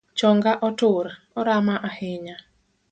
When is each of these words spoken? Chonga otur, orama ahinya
Chonga 0.19 0.51
otur, 0.67 1.05
orama 1.39 1.75
ahinya 1.89 2.37